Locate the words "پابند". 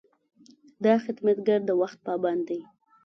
2.07-2.41